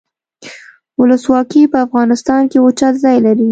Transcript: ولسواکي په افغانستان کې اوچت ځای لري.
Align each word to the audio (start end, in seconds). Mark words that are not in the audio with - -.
ولسواکي 0.99 1.63
په 1.71 1.77
افغانستان 1.85 2.41
کې 2.51 2.57
اوچت 2.61 2.93
ځای 3.03 3.17
لري. 3.25 3.49